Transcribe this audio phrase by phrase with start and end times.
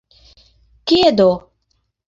[0.87, 1.29] Kie do?